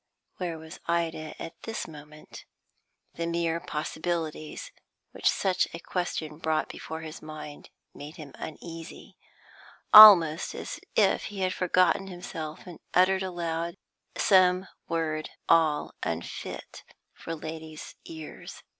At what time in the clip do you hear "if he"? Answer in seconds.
10.95-11.41